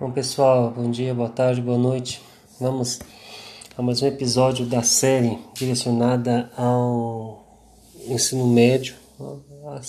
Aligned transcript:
Bom 0.00 0.12
pessoal, 0.12 0.70
bom 0.70 0.88
dia, 0.92 1.12
boa 1.12 1.28
tarde, 1.28 1.60
boa 1.60 1.76
noite. 1.76 2.22
Vamos 2.60 3.00
a 3.76 3.82
mais 3.82 4.00
um 4.00 4.06
episódio 4.06 4.64
da 4.64 4.80
série 4.80 5.36
direcionada 5.52 6.52
ao 6.56 7.44
ensino 8.06 8.46
médio, 8.46 8.94
ao 9.18 9.82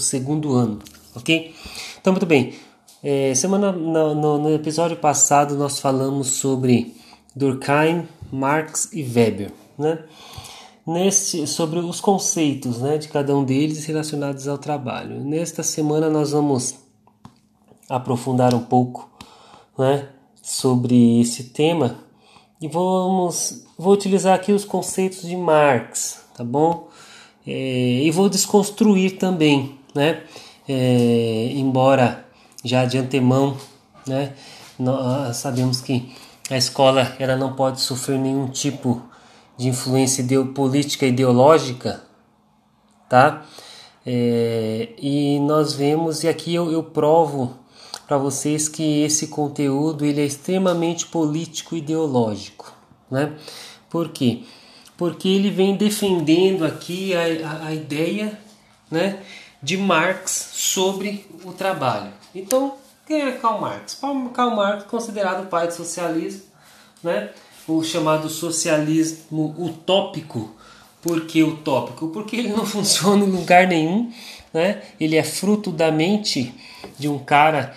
segundo 0.00 0.54
ano, 0.54 0.80
ok? 1.14 1.54
Então 2.00 2.12
muito 2.12 2.26
bem. 2.26 2.54
É, 3.00 3.32
semana 3.36 3.70
no, 3.70 4.12
no, 4.16 4.38
no, 4.38 4.52
episódio 4.52 4.96
passado 4.96 5.54
nós 5.54 5.78
falamos 5.78 6.30
sobre 6.30 6.92
Durkheim, 7.36 8.08
Marx 8.32 8.88
e 8.92 9.04
Weber, 9.04 9.52
né? 9.78 10.00
Neste, 10.84 11.46
sobre 11.46 11.78
os 11.78 12.00
conceitos 12.00 12.80
né, 12.80 12.98
de 12.98 13.06
cada 13.06 13.36
um 13.36 13.44
deles 13.44 13.84
relacionados 13.84 14.48
ao 14.48 14.58
trabalho. 14.58 15.24
Nesta 15.24 15.62
semana 15.62 16.10
nós 16.10 16.32
vamos 16.32 16.74
aprofundar 17.88 18.52
um 18.52 18.64
pouco 18.64 19.13
né, 19.78 20.08
sobre 20.42 21.20
esse 21.20 21.44
tema 21.44 21.98
e 22.60 22.68
vamos 22.68 23.64
vou 23.76 23.92
utilizar 23.92 24.34
aqui 24.34 24.52
os 24.52 24.64
conceitos 24.64 25.22
de 25.22 25.36
Marx, 25.36 26.24
tá 26.36 26.44
bom? 26.44 26.88
É, 27.46 27.52
e 28.02 28.10
vou 28.10 28.28
desconstruir 28.28 29.18
também, 29.18 29.78
né? 29.94 30.22
É, 30.68 31.50
embora 31.54 32.24
já 32.64 32.84
de 32.84 32.96
antemão, 32.96 33.56
né? 34.06 34.32
Nós 34.78 35.36
sabemos 35.36 35.80
que 35.80 36.14
a 36.50 36.56
escola 36.56 37.14
ela 37.18 37.36
não 37.36 37.54
pode 37.54 37.80
sofrer 37.80 38.18
nenhum 38.18 38.48
tipo 38.48 39.02
de 39.56 39.68
influência 39.68 40.22
ideo, 40.22 40.46
política 40.46 41.06
ideológica, 41.06 42.02
tá? 43.08 43.44
É, 44.06 44.90
e 44.98 45.38
nós 45.40 45.72
vemos 45.74 46.24
e 46.24 46.28
aqui 46.28 46.54
eu, 46.54 46.70
eu 46.70 46.82
provo 46.82 47.58
para 48.06 48.18
vocês 48.18 48.68
que 48.68 49.02
esse 49.02 49.28
conteúdo 49.28 50.04
ele 50.04 50.20
é 50.20 50.24
extremamente 50.24 51.06
político 51.06 51.74
ideológico, 51.74 52.72
né? 53.10 53.32
Por 53.88 54.10
quê? 54.10 54.42
Porque 54.96 55.28
ele 55.28 55.50
vem 55.50 55.76
defendendo 55.76 56.64
aqui 56.64 57.14
a, 57.14 57.20
a, 57.48 57.66
a 57.66 57.74
ideia, 57.74 58.38
né, 58.90 59.20
de 59.62 59.76
Marx 59.76 60.50
sobre 60.52 61.26
o 61.44 61.52
trabalho. 61.52 62.12
Então, 62.34 62.74
quem 63.06 63.22
é 63.22 63.32
Karl 63.32 63.60
Marx? 63.60 63.98
Karl 64.34 64.54
Marx 64.54 64.84
considerado 64.84 65.44
o 65.44 65.46
pai 65.46 65.66
do 65.66 65.74
socialismo, 65.74 66.42
né? 67.02 67.30
O 67.66 67.82
chamado 67.82 68.28
socialismo 68.28 69.54
utópico. 69.58 70.54
Por 71.00 71.26
que 71.26 71.42
utópico? 71.42 72.08
Porque 72.08 72.36
ele 72.36 72.48
não 72.48 72.64
funciona 72.66 73.24
em 73.24 73.30
lugar 73.30 73.66
nenhum, 73.66 74.12
né? 74.52 74.82
Ele 74.98 75.16
é 75.16 75.22
fruto 75.22 75.70
da 75.70 75.90
mente 75.90 76.54
de 76.98 77.08
um 77.08 77.18
cara 77.18 77.74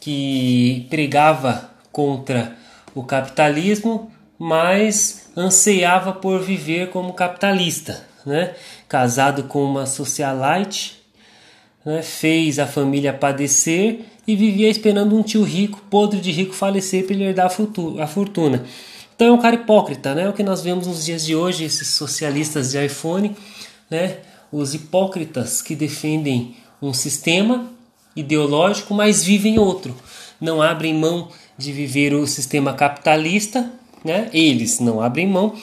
que 0.00 0.86
pregava 0.88 1.70
contra 1.92 2.56
o 2.94 3.04
capitalismo, 3.04 4.10
mas 4.38 5.30
anseiava 5.36 6.12
por 6.12 6.40
viver 6.40 6.88
como 6.88 7.12
capitalista, 7.12 8.04
né? 8.24 8.54
Casado 8.88 9.44
com 9.44 9.62
uma 9.62 9.84
socialite, 9.84 11.00
né? 11.84 12.02
fez 12.02 12.58
a 12.58 12.66
família 12.66 13.12
padecer 13.12 14.00
e 14.26 14.34
vivia 14.34 14.68
esperando 14.68 15.16
um 15.16 15.22
tio 15.22 15.42
rico, 15.42 15.82
podre 15.90 16.20
de 16.20 16.32
rico, 16.32 16.54
falecer 16.54 17.04
para 17.04 17.14
ele 17.14 17.24
herdar 17.24 17.52
a 18.00 18.06
fortuna. 18.06 18.64
Então 19.14 19.28
é 19.28 19.32
um 19.32 19.38
cara 19.38 19.56
hipócrita, 19.56 20.14
né? 20.14 20.28
O 20.28 20.32
que 20.32 20.42
nós 20.42 20.62
vemos 20.62 20.86
nos 20.86 21.04
dias 21.04 21.24
de 21.24 21.36
hoje, 21.36 21.64
esses 21.64 21.88
socialistas 21.88 22.70
de 22.70 22.82
iPhone, 22.82 23.36
né? 23.90 24.18
Os 24.50 24.72
hipócritas 24.72 25.60
que 25.60 25.74
defendem 25.74 26.56
um 26.80 26.94
sistema 26.94 27.70
ideológico, 28.14 28.94
mas 28.94 29.24
vivem 29.24 29.58
outro. 29.58 29.94
Não 30.40 30.62
abrem 30.62 30.94
mão 30.94 31.28
de 31.56 31.72
viver 31.72 32.14
o 32.14 32.26
sistema 32.26 32.72
capitalista, 32.72 33.70
né? 34.04 34.30
Eles 34.32 34.80
não 34.80 35.00
abrem 35.00 35.26
mão, 35.26 35.54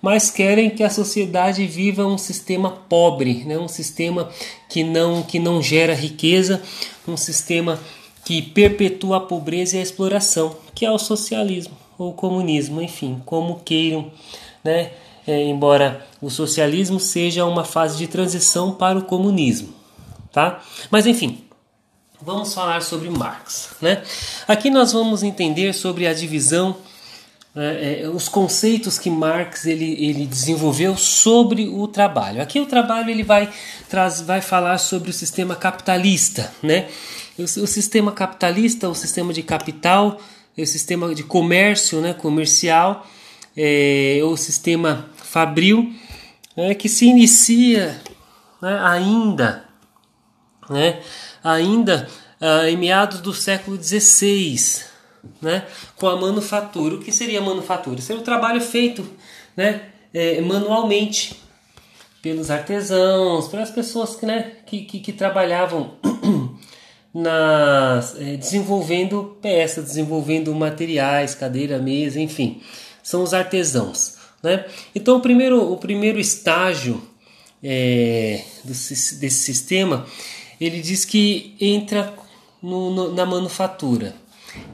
mas 0.00 0.30
querem 0.30 0.70
que 0.70 0.82
a 0.82 0.90
sociedade 0.90 1.66
viva 1.66 2.06
um 2.06 2.18
sistema 2.18 2.70
pobre, 2.70 3.44
né? 3.44 3.58
Um 3.58 3.68
sistema 3.68 4.30
que 4.68 4.82
não 4.82 5.22
que 5.22 5.38
não 5.38 5.62
gera 5.62 5.94
riqueza, 5.94 6.62
um 7.06 7.16
sistema 7.16 7.78
que 8.24 8.40
perpetua 8.40 9.18
a 9.18 9.20
pobreza 9.20 9.76
e 9.76 9.80
a 9.80 9.82
exploração, 9.82 10.56
que 10.74 10.86
é 10.86 10.90
o 10.90 10.98
socialismo 10.98 11.76
ou 11.98 12.10
o 12.10 12.14
comunismo, 12.14 12.80
enfim, 12.80 13.20
como 13.24 13.60
queiram, 13.64 14.10
né? 14.64 14.90
É, 15.24 15.40
embora 15.44 16.04
o 16.20 16.28
socialismo 16.28 16.98
seja 16.98 17.44
uma 17.44 17.62
fase 17.62 17.96
de 17.96 18.08
transição 18.08 18.72
para 18.72 18.98
o 18.98 19.04
comunismo, 19.04 19.68
tá? 20.32 20.60
Mas 20.90 21.06
enfim, 21.06 21.38
vamos 22.24 22.54
falar 22.54 22.82
sobre 22.82 23.10
Marx. 23.10 23.70
Né? 23.80 24.02
Aqui 24.46 24.70
nós 24.70 24.92
vamos 24.92 25.22
entender 25.22 25.72
sobre 25.72 26.06
a 26.06 26.14
divisão, 26.14 26.76
é, 27.54 28.02
é, 28.02 28.08
os 28.08 28.28
conceitos 28.28 28.98
que 28.98 29.10
Marx 29.10 29.66
ele, 29.66 29.92
ele 30.04 30.26
desenvolveu 30.26 30.96
sobre 30.96 31.68
o 31.68 31.86
trabalho. 31.88 32.40
Aqui 32.40 32.60
o 32.60 32.66
trabalho 32.66 33.10
ele 33.10 33.22
vai, 33.22 33.52
traz, 33.88 34.20
vai 34.20 34.40
falar 34.40 34.78
sobre 34.78 35.10
o 35.10 35.12
sistema 35.12 35.56
capitalista. 35.56 36.52
Né? 36.62 36.88
O, 37.38 37.42
o 37.42 37.66
sistema 37.66 38.12
capitalista, 38.12 38.88
o 38.88 38.94
sistema 38.94 39.32
de 39.32 39.42
capital, 39.42 40.18
o 40.56 40.66
sistema 40.66 41.14
de 41.14 41.24
comércio 41.24 42.00
né, 42.00 42.14
comercial, 42.14 43.06
é, 43.56 44.20
o 44.22 44.36
sistema 44.36 45.10
fabril, 45.16 45.92
é, 46.56 46.74
que 46.74 46.88
se 46.88 47.06
inicia 47.06 48.00
né, 48.60 48.78
ainda 48.82 49.64
né, 50.70 51.00
ainda 51.42 52.08
ah, 52.40 52.68
em 52.68 52.76
meados 52.76 53.20
do 53.20 53.32
século 53.32 53.80
XVI, 53.80 54.82
né, 55.40 55.64
com 55.96 56.08
a 56.08 56.16
manufatura. 56.20 56.96
O 56.96 56.98
que 56.98 57.12
seria 57.12 57.38
a 57.38 57.42
manufatura? 57.42 58.00
Seria 58.00 58.20
o 58.20 58.24
trabalho 58.24 58.60
feito 58.60 59.08
né, 59.56 59.82
é, 60.12 60.40
manualmente 60.40 61.40
pelos 62.20 62.50
artesãos, 62.50 63.46
pelas 63.46 63.70
pessoas 63.70 64.16
que, 64.16 64.26
né, 64.26 64.52
que, 64.66 64.82
que, 64.82 64.98
que 64.98 65.12
trabalhavam 65.12 65.94
nas, 67.14 68.16
é, 68.20 68.36
desenvolvendo 68.36 69.36
peças, 69.40 69.84
desenvolvendo 69.84 70.52
materiais, 70.52 71.36
cadeira, 71.36 71.78
mesa, 71.78 72.20
enfim, 72.20 72.60
são 73.04 73.22
os 73.22 73.32
artesãos. 73.32 74.16
Né? 74.42 74.64
Então, 74.94 75.18
o 75.18 75.20
primeiro, 75.20 75.72
o 75.72 75.76
primeiro 75.76 76.18
estágio 76.18 77.00
é, 77.62 78.42
desse, 78.64 79.16
desse 79.20 79.44
sistema 79.44 80.06
ele 80.64 80.80
diz 80.80 81.04
que 81.04 81.54
entra 81.60 82.14
no, 82.62 82.90
no, 82.90 83.14
na 83.14 83.26
manufatura. 83.26 84.14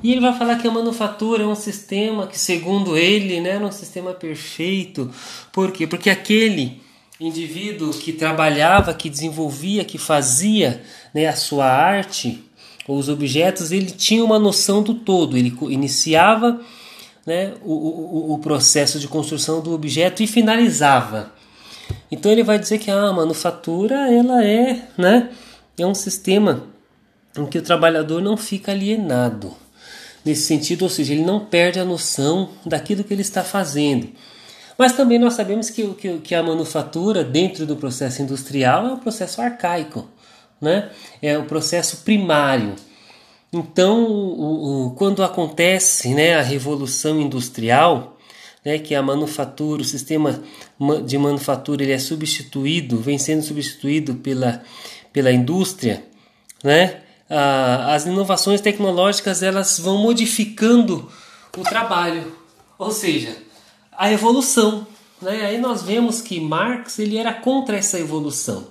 E 0.02 0.10
ele 0.10 0.20
vai 0.20 0.36
falar 0.36 0.56
que 0.56 0.66
a 0.66 0.70
manufatura 0.70 1.44
é 1.44 1.46
um 1.46 1.54
sistema 1.54 2.26
que, 2.26 2.38
segundo 2.38 2.96
ele, 2.96 3.40
né, 3.40 3.56
é 3.56 3.58
um 3.58 3.70
sistema 3.70 4.12
perfeito. 4.12 5.10
Por 5.52 5.70
quê? 5.70 5.86
Porque 5.86 6.10
aquele 6.10 6.80
indivíduo 7.20 7.90
que 7.90 8.12
trabalhava, 8.12 8.94
que 8.94 9.08
desenvolvia, 9.08 9.84
que 9.84 9.98
fazia 9.98 10.82
né, 11.14 11.26
a 11.26 11.34
sua 11.34 11.66
arte, 11.66 12.44
ou 12.86 12.98
os 12.98 13.08
objetos, 13.08 13.70
ele 13.70 13.90
tinha 13.90 14.24
uma 14.24 14.38
noção 14.38 14.82
do 14.82 14.94
todo. 14.94 15.36
Ele 15.36 15.56
iniciava 15.68 16.60
né, 17.26 17.52
o, 17.62 17.72
o, 17.72 18.34
o 18.34 18.38
processo 18.38 18.98
de 18.98 19.06
construção 19.06 19.60
do 19.60 19.72
objeto 19.72 20.22
e 20.22 20.26
finalizava. 20.26 21.32
Então 22.10 22.32
ele 22.32 22.42
vai 22.42 22.58
dizer 22.58 22.78
que 22.78 22.90
a 22.90 23.12
manufatura 23.12 24.12
ela 24.12 24.44
é, 24.44 24.88
né, 24.96 25.30
é 25.78 25.86
um 25.86 25.94
sistema 25.94 26.66
em 27.36 27.46
que 27.46 27.58
o 27.58 27.62
trabalhador 27.62 28.20
não 28.20 28.36
fica 28.36 28.72
alienado. 28.72 29.54
Nesse 30.24 30.42
sentido, 30.42 30.82
ou 30.82 30.88
seja, 30.88 31.12
ele 31.12 31.24
não 31.24 31.44
perde 31.44 31.78
a 31.78 31.84
noção 31.84 32.50
daquilo 32.66 33.04
que 33.04 33.14
ele 33.14 33.22
está 33.22 33.44
fazendo. 33.44 34.08
Mas 34.76 34.92
também 34.92 35.18
nós 35.18 35.34
sabemos 35.34 35.70
que, 35.70 35.86
que, 35.94 36.18
que 36.18 36.34
a 36.34 36.42
manufatura, 36.42 37.24
dentro 37.24 37.66
do 37.66 37.76
processo 37.76 38.22
industrial, 38.22 38.86
é 38.86 38.92
um 38.92 38.98
processo 38.98 39.40
arcaico, 39.40 40.08
né? 40.60 40.90
é 41.20 41.38
um 41.38 41.46
processo 41.46 41.98
primário. 41.98 42.74
Então, 43.52 44.04
o, 44.04 44.86
o, 44.86 44.90
quando 44.92 45.22
acontece 45.22 46.14
né, 46.14 46.34
a 46.34 46.42
revolução 46.42 47.20
industrial, 47.20 48.18
né, 48.64 48.78
que 48.78 48.94
a 48.94 49.02
manufatura, 49.02 49.82
o 49.82 49.84
sistema 49.84 50.42
de 51.06 51.16
manufatura 51.16 51.82
ele 51.82 51.92
é 51.92 51.98
substituído, 51.98 52.98
vem 52.98 53.18
sendo 53.18 53.42
substituído 53.42 54.16
pela 54.16 54.62
pela 55.12 55.32
indústria, 55.32 56.04
né? 56.62 57.02
Ah, 57.30 57.94
as 57.94 58.06
inovações 58.06 58.60
tecnológicas 58.60 59.42
elas 59.42 59.78
vão 59.78 59.98
modificando 59.98 61.10
o 61.56 61.62
trabalho, 61.62 62.34
ou 62.78 62.90
seja, 62.90 63.36
a 63.92 64.10
evolução. 64.10 64.86
Né? 65.20 65.44
Aí 65.46 65.58
nós 65.58 65.82
vemos 65.82 66.20
que 66.20 66.40
Marx 66.40 66.98
ele 66.98 67.18
era 67.18 67.32
contra 67.34 67.76
essa 67.76 67.98
evolução, 67.98 68.68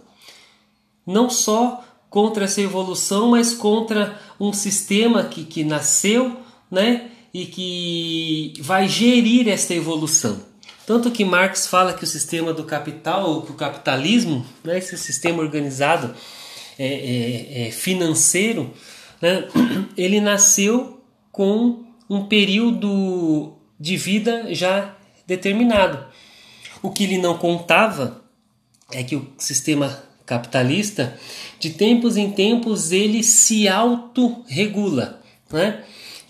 não 1.06 1.30
só 1.30 1.84
contra 2.10 2.45
essa 2.45 2.62
evolução, 2.62 3.30
mas 3.30 3.54
contra 3.54 4.19
um 4.40 4.54
sistema 4.54 5.25
que, 5.25 5.44
que 5.44 5.63
nasceu, 5.63 6.38
né? 6.72 7.12
E 7.33 7.45
que 7.45 8.54
vai 8.62 8.88
gerir 8.88 9.48
esta 9.48 9.74
evolução. 9.74 10.42
Tanto 10.88 11.12
que 11.12 11.25
Marx 11.25 11.68
fala 11.68 11.92
que 11.92 12.06
o 12.06 12.07
sistema 12.07 12.54
do 12.54 12.63
capital, 12.63 13.42
que 13.42 13.51
o 13.51 13.56
capitalismo, 13.56 14.45
né, 14.63 14.78
esse 14.78 14.98
sistema 14.98 15.44
organizado 15.44 16.16
é, 16.80 16.88
é, 16.88 17.68
é 17.68 17.72
financeiro, 17.72 18.74
né, 19.22 19.50
ele 19.98 20.22
nasceu 20.22 21.04
com 21.30 21.84
um 22.10 22.25
período 22.25 23.51
de 23.78 23.98
vida 23.98 24.56
já 24.56 24.95
determinado. 25.28 26.06
O 26.81 26.90
que 26.90 27.04
ele 27.04 27.18
não 27.18 27.38
contava 27.38 28.24
é 28.94 29.04
que 29.04 29.18
o 29.18 29.28
sistema 29.38 30.01
capitalista, 30.25 31.19
de 31.60 31.72
tempos 31.72 32.16
em 32.16 32.31
tempos, 32.31 32.94
ele 32.94 33.24
se 33.24 33.68
autorregula. 33.68 35.22
Né? 35.51 35.83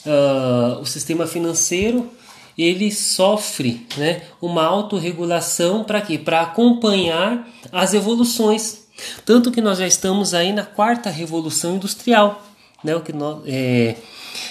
Uh, 0.03 0.81
o 0.81 0.85
sistema 0.85 1.27
financeiro 1.27 2.16
ele 2.57 2.91
sofre 2.91 3.85
né, 3.97 4.23
uma 4.41 4.65
autorregulação 4.65 5.83
para 5.83 6.01
quê? 6.01 6.17
Para 6.17 6.41
acompanhar 6.41 7.47
as 7.71 7.93
evoluções. 7.93 8.87
Tanto 9.23 9.51
que 9.51 9.61
nós 9.61 9.77
já 9.77 9.85
estamos 9.85 10.33
aí 10.33 10.51
na 10.51 10.65
quarta 10.65 11.09
revolução 11.09 11.75
industrial, 11.75 12.43
né, 12.83 12.95
o 12.95 13.01
que 13.01 13.13
nós, 13.13 13.43
é, 13.45 13.95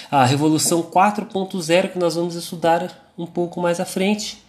a 0.09 0.23
revolução 0.23 0.81
4.0 0.81 1.91
que 1.91 1.99
nós 1.99 2.15
vamos 2.15 2.35
estudar 2.35 3.11
um 3.17 3.25
pouco 3.25 3.59
mais 3.59 3.79
à 3.79 3.85
frente, 3.85 4.41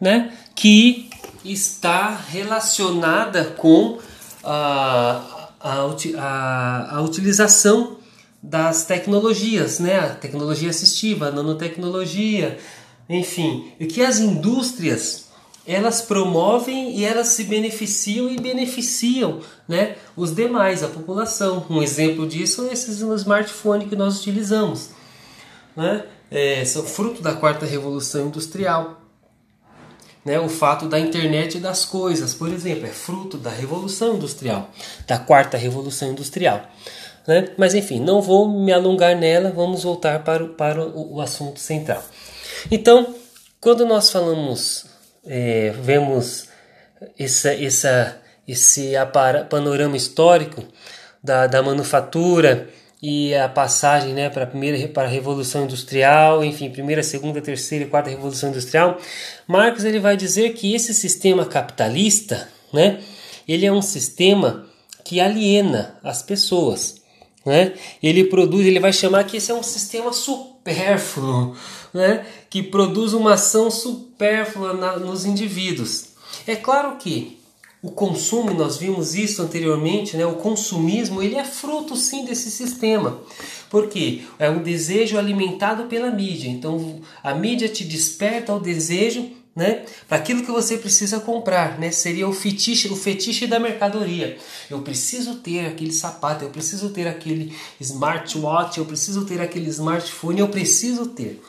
né, 0.00 0.32
que 0.54 1.10
está 1.44 2.18
relacionada 2.30 3.44
com 3.44 3.98
a, 4.42 5.50
a, 5.60 5.86
a, 6.18 6.96
a 6.96 7.02
utilização 7.02 7.96
das 8.42 8.84
tecnologias, 8.84 9.80
né, 9.80 9.98
a 9.98 10.08
tecnologia 10.10 10.70
assistiva, 10.70 11.28
a 11.28 11.30
nanotecnologia, 11.30 12.58
enfim, 13.08 13.72
e 13.78 13.86
que 13.86 14.02
as 14.02 14.18
indústrias 14.18 15.26
elas 15.66 16.00
promovem 16.00 16.96
e 16.96 17.04
elas 17.04 17.28
se 17.28 17.42
beneficiam 17.44 18.30
e 18.30 18.38
beneficiam 18.38 19.40
né, 19.66 19.96
os 20.16 20.32
demais, 20.32 20.82
a 20.82 20.88
população. 20.88 21.66
Um 21.68 21.82
exemplo 21.82 22.26
disso 22.26 22.68
é 22.68 22.72
esses 22.72 23.00
smartphones 23.00 23.88
que 23.88 23.96
nós 23.96 24.20
utilizamos. 24.20 24.90
Né? 25.76 26.04
É, 26.30 26.64
são 26.64 26.84
fruto 26.84 27.20
da 27.20 27.34
quarta 27.34 27.66
revolução 27.66 28.28
industrial. 28.28 29.00
Né? 30.24 30.38
O 30.38 30.48
fato 30.48 30.88
da 30.88 31.00
internet 31.00 31.58
das 31.58 31.84
coisas, 31.84 32.32
por 32.32 32.52
exemplo, 32.52 32.86
é 32.86 32.90
fruto 32.90 33.36
da 33.36 33.50
revolução 33.50 34.14
industrial, 34.14 34.70
da 35.06 35.18
quarta 35.18 35.56
revolução 35.56 36.12
industrial. 36.12 36.62
Né? 37.26 37.48
Mas 37.58 37.74
enfim, 37.74 37.98
não 37.98 38.22
vou 38.22 38.48
me 38.48 38.72
alongar 38.72 39.16
nela, 39.16 39.50
vamos 39.50 39.82
voltar 39.82 40.22
para 40.22 40.44
o, 40.44 40.48
para 40.50 40.86
o 40.86 41.20
assunto 41.20 41.58
central. 41.58 42.04
Então, 42.70 43.14
quando 43.60 43.86
nós 43.86 44.10
falamos, 44.10 44.86
é, 45.24 45.72
vemos 45.82 46.48
essa, 47.18 47.54
essa, 47.54 48.20
esse 48.46 48.92
panorama 49.48 49.96
histórico 49.96 50.64
da, 51.22 51.46
da 51.46 51.62
manufatura 51.62 52.68
e 53.00 53.34
a 53.34 53.48
passagem 53.48 54.14
né, 54.14 54.28
para 54.28 54.44
a 54.44 54.46
primeira 54.46 54.88
para 54.88 55.06
a 55.06 55.10
revolução 55.10 55.64
industrial, 55.64 56.44
enfim, 56.44 56.68
primeira, 56.70 57.02
segunda, 57.02 57.40
terceira 57.40 57.84
e 57.84 57.88
quarta 57.88 58.10
revolução 58.10 58.50
industrial, 58.50 58.98
Marx 59.46 59.84
ele 59.84 60.00
vai 60.00 60.16
dizer 60.16 60.54
que 60.54 60.74
esse 60.74 60.92
sistema 60.92 61.44
capitalista, 61.46 62.48
né, 62.72 63.00
ele 63.46 63.64
é 63.64 63.72
um 63.72 63.82
sistema 63.82 64.66
que 65.04 65.20
aliena 65.20 65.96
as 66.02 66.20
pessoas, 66.20 66.96
né? 67.46 67.74
Ele 68.02 68.24
produz, 68.24 68.66
ele 68.66 68.80
vai 68.80 68.92
chamar 68.92 69.22
que 69.24 69.36
esse 69.36 69.52
é 69.52 69.54
um 69.54 69.62
sistema 69.62 70.12
supérfluo, 70.12 71.54
né? 71.94 72.26
que 72.50 72.60
produz 72.60 73.12
uma 73.12 73.34
ação 73.34 73.70
supérflua 73.70 74.72
na, 74.72 74.98
nos 74.98 75.24
indivíduos. 75.24 76.08
É 76.44 76.56
claro 76.56 76.96
que 76.96 77.38
o 77.80 77.90
consumo, 77.90 78.52
nós 78.52 78.76
vimos 78.76 79.14
isso 79.14 79.40
anteriormente, 79.40 80.16
né? 80.16 80.26
o 80.26 80.34
consumismo, 80.34 81.22
ele 81.22 81.36
é 81.36 81.44
fruto 81.44 81.94
sim 81.94 82.24
desse 82.24 82.50
sistema. 82.50 83.20
Porque 83.70 84.22
é 84.38 84.50
um 84.50 84.62
desejo 84.62 85.16
alimentado 85.16 85.84
pela 85.84 86.10
mídia. 86.10 86.48
Então 86.48 87.00
a 87.22 87.32
mídia 87.32 87.68
te 87.68 87.84
desperta 87.84 88.52
o 88.52 88.60
desejo 88.60 89.30
né? 89.56 89.86
Para 90.06 90.18
aquilo 90.18 90.44
que 90.44 90.50
você 90.50 90.76
precisa 90.76 91.18
comprar, 91.18 91.80
né? 91.80 91.90
Seria 91.90 92.28
o 92.28 92.32
fetiche, 92.32 92.88
o 92.88 92.96
fetiche 92.96 93.46
da 93.46 93.58
mercadoria. 93.58 94.36
Eu 94.70 94.82
preciso 94.82 95.36
ter 95.36 95.66
aquele 95.66 95.92
sapato, 95.92 96.44
eu 96.44 96.50
preciso 96.50 96.90
ter 96.90 97.08
aquele 97.08 97.56
smartwatch, 97.80 98.78
eu 98.78 98.84
preciso 98.84 99.24
ter 99.24 99.40
aquele 99.40 99.70
smartphone, 99.70 100.40
eu 100.40 100.48
preciso 100.48 101.06
ter 101.06 101.40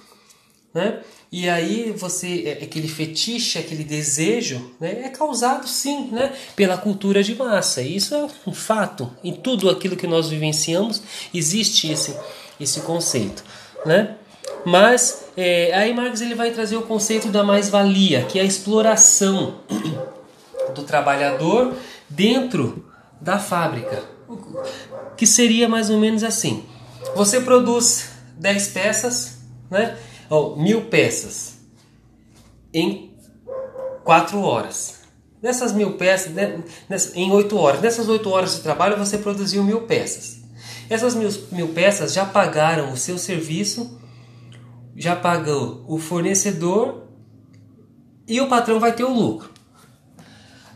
né? 0.78 1.00
E 1.30 1.50
aí 1.50 1.92
você 1.92 2.44
é, 2.46 2.64
aquele 2.64 2.88
fetiche, 2.88 3.58
aquele 3.58 3.84
desejo, 3.84 4.72
né, 4.80 5.02
é 5.04 5.10
causado 5.10 5.68
sim, 5.68 6.08
né, 6.10 6.34
pela 6.56 6.78
cultura 6.78 7.22
de 7.22 7.36
massa. 7.36 7.82
Isso 7.82 8.16
é 8.16 8.28
um 8.46 8.54
fato. 8.54 9.12
Em 9.24 9.34
tudo 9.34 9.70
aquilo 9.70 9.98
que 9.98 10.08
nós 10.08 10.30
vivenciamos 10.30 11.02
existe 11.34 11.92
esse 11.92 12.16
esse 12.60 12.80
conceito, 12.82 13.44
né? 13.86 14.16
Mas 14.66 15.26
é, 15.36 15.74
aí 15.74 15.94
Marx 15.94 16.22
ele 16.22 16.36
vai 16.36 16.52
trazer 16.52 16.78
o 16.78 16.82
conceito 16.82 17.30
da 17.30 17.44
mais-valia, 17.44 18.24
que 18.24 18.40
é 18.40 18.42
a 18.42 18.46
exploração 18.46 19.56
do 20.76 20.84
trabalhador 20.84 21.74
dentro 22.10 22.86
da 23.20 23.40
fábrica, 23.40 24.04
que 25.16 25.26
seria 25.26 25.68
mais 25.68 25.90
ou 25.90 26.00
menos 26.00 26.24
assim: 26.24 26.66
você 27.16 27.42
produz 27.42 28.10
10 28.38 28.68
peças, 28.70 29.38
né? 29.70 29.98
oh, 30.30 30.56
mil 30.56 30.86
peças 30.86 31.58
em 32.74 33.16
quatro 34.04 34.42
horas. 34.42 34.98
Nessas 35.42 35.72
mil 35.72 35.94
peças, 35.94 36.34
né, 36.34 36.64
em 37.14 37.32
oito 37.32 37.58
horas, 37.58 37.82
nessas 37.82 38.08
oito 38.10 38.30
horas 38.30 38.56
de 38.56 38.62
trabalho 38.62 38.98
você 38.98 39.18
produziu 39.18 39.64
mil 39.64 39.82
peças. 39.82 40.38
Essas 40.90 41.14
mil, 41.14 41.30
mil 41.52 41.68
peças 41.70 42.14
já 42.14 42.26
pagaram 42.26 42.92
o 42.92 42.98
seu 42.98 43.18
serviço, 43.18 44.00
já 44.98 45.16
pagou 45.16 45.86
o 45.88 46.00
fornecedor 46.00 47.04
e 48.28 48.42
o 48.42 48.48
patrão 48.48 48.80
vai 48.80 48.94
ter 48.94 49.04
o 49.04 49.14
lucro. 49.14 49.52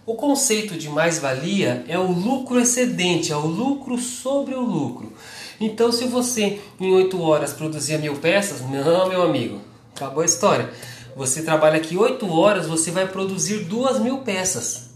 O 0.06 0.14
conceito 0.16 0.78
de 0.78 0.88
mais-valia 0.88 1.84
é 1.88 1.98
o 1.98 2.12
lucro 2.12 2.60
excedente, 2.60 3.32
é 3.32 3.36
o 3.36 3.48
lucro 3.48 3.98
sobre 3.98 4.54
o 4.54 4.62
lucro. 4.62 5.12
Então, 5.60 5.92
se 5.92 6.06
você 6.06 6.60
em 6.80 6.94
8 6.94 7.20
horas 7.22 7.54
produzia 7.54 7.98
mil 7.98 8.16
peças, 8.16 8.62
não, 8.62 9.10
meu 9.10 9.24
amigo, 9.24 9.60
acabou 9.96 10.22
a 10.22 10.26
história. 10.26 10.72
Você 11.16 11.42
trabalha 11.42 11.78
aqui 11.78 11.98
8 11.98 12.32
horas, 12.32 12.68
você 12.68 12.92
vai 12.92 13.08
produzir 13.08 13.66
duas 13.66 14.00
mil 14.00 14.20
peças. 14.20 14.92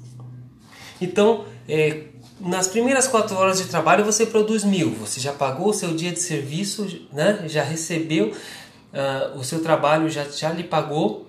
Então, 1.00 1.46
é, 1.68 2.04
nas 2.40 2.68
primeiras 2.68 3.08
4 3.08 3.36
horas 3.36 3.58
de 3.58 3.66
trabalho 3.66 4.04
você 4.04 4.26
produz 4.26 4.64
mil. 4.64 4.92
Você 4.96 5.20
já 5.20 5.34
pagou 5.34 5.70
o 5.70 5.74
seu 5.74 5.94
dia 5.96 6.12
de 6.12 6.20
serviço, 6.20 7.08
né? 7.12 7.44
já 7.48 7.64
recebeu 7.64 8.34
uh, 8.96 9.38
o 9.38 9.44
seu 9.44 9.62
trabalho, 9.62 10.10
já, 10.10 10.24
já 10.24 10.52
lhe 10.52 10.64
pagou, 10.64 11.28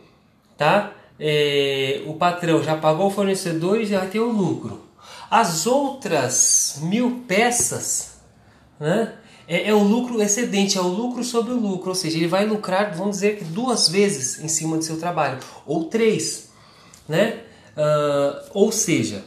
tá? 0.56 0.92
É, 1.18 2.02
o 2.06 2.14
patrão 2.14 2.62
já 2.62 2.76
pagou 2.76 3.08
o 3.08 3.11
fornecedor 3.11 3.80
e 3.80 3.87
já 3.87 4.06
tem 4.06 4.20
o 4.20 4.30
lucro. 4.30 4.82
As 5.30 5.66
outras 5.66 6.78
mil 6.82 7.25
peças, 7.26 8.18
né? 8.78 9.12
é, 9.49 9.68
é 9.68 9.75
o 9.75 9.82
lucro 9.82 10.20
excedente, 10.20 10.76
é 10.76 10.80
o 10.80 10.88
lucro 10.88 11.23
sobre 11.23 11.52
o 11.52 11.58
lucro, 11.58 11.90
ou 11.90 11.94
seja, 11.94 12.16
ele 12.16 12.26
vai 12.26 12.44
lucrar, 12.44 12.94
vamos 12.94 13.16
dizer 13.16 13.38
que 13.38 13.44
duas 13.44 13.88
vezes 13.88 14.42
em 14.42 14.49
cima 14.49 14.76
do 14.76 14.85
seu 14.85 14.99
trabalho, 14.99 15.38
ou 15.64 15.85
três, 15.85 16.50
né? 17.08 17.40
Uh, 17.76 18.50
ou 18.54 18.73
seja, 18.73 19.25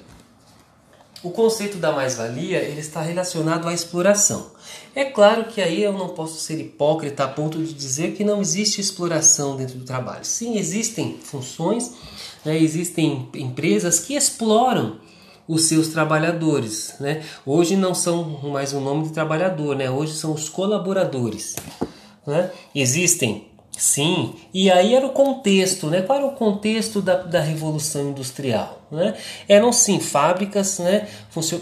o 1.22 1.32
conceito 1.32 1.78
da 1.78 1.92
mais-valia 1.92 2.60
ele 2.60 2.80
está 2.80 3.02
relacionado 3.02 3.68
à 3.68 3.74
exploração. 3.74 4.52
É 4.96 5.06
claro 5.06 5.46
que 5.46 5.62
aí 5.62 5.84
eu 5.84 5.94
não 5.94 6.10
posso 6.10 6.40
ser 6.40 6.60
hipócrita 6.60 7.24
a 7.24 7.28
ponto 7.28 7.62
de 7.62 7.74
dizer 7.74 8.14
que 8.14 8.24
não 8.24 8.42
existe 8.42 8.80
exploração 8.80 9.56
dentro 9.56 9.78
do 9.78 9.86
trabalho. 9.86 10.24
Sim, 10.24 10.58
existem 10.58 11.20
funções, 11.22 11.94
né, 12.46 12.58
existem 12.58 13.30
empresas 13.36 14.00
que 14.00 14.16
exploram 14.16 14.98
os 15.48 15.64
seus 15.64 15.90
trabalhadores. 15.90 16.96
Né? 17.00 17.24
Hoje 17.46 17.76
não 17.76 17.96
são 17.96 18.24
mais 18.50 18.72
o 18.72 18.80
nome 18.80 19.08
de 19.08 19.14
trabalhador, 19.14 19.76
né? 19.76 19.90
hoje 19.90 20.14
são 20.14 20.32
os 20.32 20.48
colaboradores. 20.48 21.56
Né? 22.26 22.52
Existem, 22.74 23.49
sim, 23.80 24.36
e 24.54 24.70
aí 24.70 24.94
era 24.94 25.06
o 25.06 25.12
contexto, 25.12 25.88
né? 25.88 26.02
qual 26.02 26.20
era 26.20 26.28
o 26.28 26.32
contexto 26.32 27.02
da, 27.02 27.16
da 27.16 27.40
Revolução 27.40 28.10
Industrial? 28.10 28.82
Né? 28.92 29.16
Eram 29.48 29.72
sim 29.72 30.00
fábricas, 30.00 30.80
né? 30.80 31.08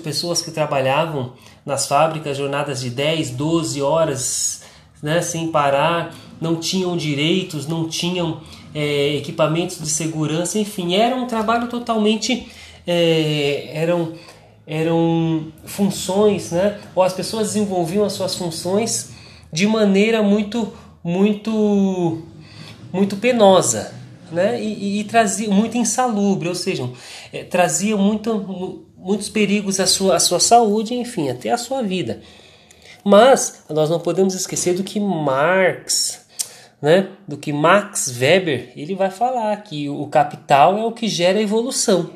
pessoas 0.03 0.41
que 0.41 0.49
trabalhavam 0.49 1.33
nas 1.63 1.85
fábricas 1.87 2.35
jornadas 2.35 2.81
de 2.81 2.89
10, 2.89 3.31
12 3.31 3.81
horas 3.81 4.63
né? 5.01 5.21
sem 5.21 5.51
parar, 5.51 6.15
não 6.41 6.55
tinham 6.55 6.97
direitos, 6.97 7.67
não 7.67 7.87
tinham 7.87 8.41
é, 8.73 9.15
equipamentos 9.15 9.77
de 9.77 9.87
segurança, 9.87 10.57
enfim, 10.57 10.95
era 10.95 11.15
um 11.15 11.27
trabalho 11.27 11.67
totalmente 11.67 12.47
é, 12.87 13.69
eram, 13.73 14.13
eram 14.65 15.51
funções, 15.65 16.51
né? 16.51 16.79
ou 16.95 17.03
as 17.03 17.13
pessoas 17.13 17.49
desenvolviam 17.49 18.05
as 18.05 18.13
suas 18.13 18.33
funções 18.33 19.11
de 19.51 19.67
maneira 19.67 20.21
muito, 20.21 20.73
muito, 21.03 22.21
muito 22.91 23.17
penosa. 23.17 23.93
Né? 24.31 24.61
E, 24.61 24.73
e, 24.73 24.99
e 24.99 25.03
trazia 25.05 25.49
muito 25.49 25.77
insalubre, 25.77 26.49
ou 26.49 26.55
seja, 26.55 26.89
é, 27.31 27.43
trazia 27.43 27.95
muito, 27.95 28.83
muitos 28.97 29.29
perigos 29.29 29.79
à 29.79 29.87
sua, 29.87 30.15
à 30.17 30.19
sua 30.19 30.39
saúde, 30.39 30.93
enfim, 30.93 31.29
até 31.29 31.49
à 31.49 31.57
sua 31.57 31.81
vida. 31.81 32.21
Mas 33.03 33.63
nós 33.69 33.89
não 33.89 33.99
podemos 33.99 34.33
esquecer 34.35 34.73
do 34.73 34.83
que 34.83 34.99
Marx, 34.99 36.25
né, 36.81 37.07
do 37.25 37.37
que 37.37 37.53
Max 37.53 38.13
Weber, 38.19 38.73
ele 38.75 38.95
vai 38.95 39.09
falar 39.09 39.55
que 39.63 39.89
o 39.89 40.05
capital 40.07 40.77
é 40.77 40.83
o 40.83 40.91
que 40.91 41.07
gera 41.07 41.39
a 41.39 41.41
evolução. 41.41 42.09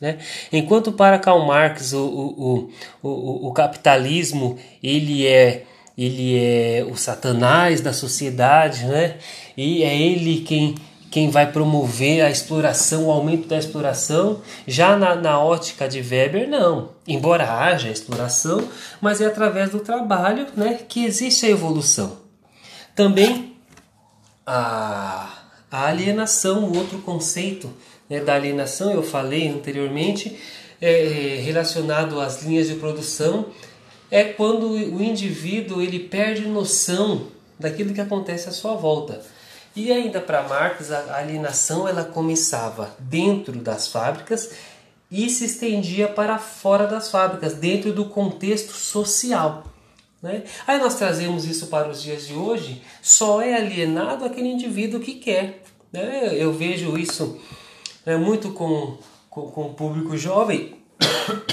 Né? 0.00 0.18
Enquanto 0.52 0.92
para 0.92 1.18
Karl 1.18 1.44
Marx 1.46 1.92
o, 1.92 2.04
o, 2.04 2.70
o, 3.02 3.48
o, 3.48 3.52
capitalismo 3.52 4.58
ele 4.82 5.24
é, 5.24 5.64
ele 6.04 6.38
é 6.38 6.86
o 6.90 6.96
satanás 6.96 7.80
da 7.80 7.92
sociedade, 7.92 8.84
né? 8.86 9.18
e 9.56 9.82
é 9.82 9.96
ele 9.96 10.40
quem, 10.40 10.74
quem 11.10 11.30
vai 11.30 11.50
promover 11.50 12.24
a 12.24 12.30
exploração, 12.30 13.06
o 13.06 13.10
aumento 13.10 13.46
da 13.46 13.58
exploração. 13.58 14.40
Já 14.66 14.96
na, 14.96 15.14
na 15.14 15.38
ótica 15.38 15.88
de 15.88 16.00
Weber, 16.00 16.48
não. 16.48 16.90
Embora 17.06 17.52
haja 17.52 17.88
exploração, 17.88 18.68
mas 19.00 19.20
é 19.20 19.26
através 19.26 19.70
do 19.70 19.80
trabalho 19.80 20.46
né, 20.56 20.80
que 20.88 21.04
existe 21.04 21.46
a 21.46 21.50
evolução. 21.50 22.18
Também 22.94 23.56
a, 24.46 25.28
a 25.70 25.86
alienação, 25.86 26.64
o 26.64 26.76
outro 26.76 26.98
conceito 26.98 27.70
né, 28.08 28.20
da 28.20 28.34
alienação, 28.34 28.92
eu 28.92 29.02
falei 29.02 29.48
anteriormente, 29.48 30.38
é, 30.80 31.40
relacionado 31.44 32.20
às 32.20 32.42
linhas 32.42 32.66
de 32.66 32.74
produção, 32.74 33.46
é 34.12 34.24
quando 34.24 34.68
o 34.68 35.02
indivíduo 35.02 35.80
ele 35.80 35.98
perde 35.98 36.46
noção 36.46 37.28
daquilo 37.58 37.94
que 37.94 38.00
acontece 38.00 38.46
à 38.46 38.52
sua 38.52 38.74
volta. 38.74 39.22
E 39.74 39.90
ainda 39.90 40.20
para 40.20 40.46
Marx, 40.46 40.92
a 40.92 41.16
alienação 41.16 41.88
ela 41.88 42.04
começava 42.04 42.94
dentro 42.98 43.54
das 43.54 43.88
fábricas 43.88 44.50
e 45.10 45.30
se 45.30 45.46
estendia 45.46 46.08
para 46.08 46.38
fora 46.38 46.86
das 46.86 47.10
fábricas, 47.10 47.54
dentro 47.54 47.90
do 47.90 48.04
contexto 48.04 48.74
social. 48.74 49.64
Né? 50.20 50.42
Aí 50.66 50.78
nós 50.78 50.96
trazemos 50.96 51.46
isso 51.46 51.68
para 51.68 51.88
os 51.88 52.02
dias 52.02 52.26
de 52.26 52.34
hoje, 52.34 52.82
só 53.00 53.40
é 53.40 53.54
alienado 53.54 54.26
aquele 54.26 54.48
indivíduo 54.48 55.00
que 55.00 55.14
quer. 55.14 55.62
Né? 55.90 56.34
Eu 56.34 56.52
vejo 56.52 56.98
isso 56.98 57.40
né, 58.04 58.18
muito 58.18 58.52
com, 58.52 58.98
com, 59.30 59.50
com 59.50 59.62
o 59.68 59.74
público 59.74 60.18
jovem, 60.18 60.76